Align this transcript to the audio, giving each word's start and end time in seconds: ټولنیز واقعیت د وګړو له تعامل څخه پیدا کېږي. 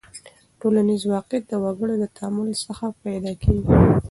ټولنیز 0.59 1.01
واقعیت 1.13 1.43
د 1.47 1.53
وګړو 1.63 1.93
له 2.01 2.07
تعامل 2.17 2.49
څخه 2.65 2.85
پیدا 3.03 3.31
کېږي. 3.43 3.71